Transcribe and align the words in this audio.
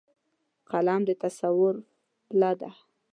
قلم 0.71 1.01
د 1.05 1.09
تصور 1.23 1.75
پله 2.27 2.51
ده 2.59 2.69